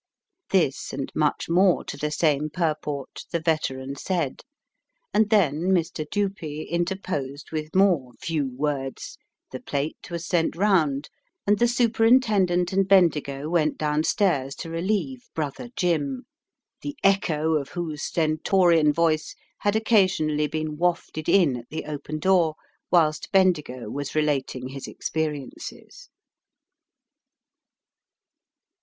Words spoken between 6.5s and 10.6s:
interposed with more "few words," the plate was sent